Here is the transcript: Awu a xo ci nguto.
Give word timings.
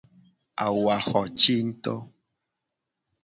Awu 0.63 0.83
a 0.95 0.97
xo 1.07 1.21
ci 1.39 1.55
nguto. 1.67 1.95